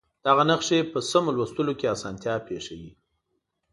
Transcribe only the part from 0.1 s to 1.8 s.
دغه نښې په سمو لوستلو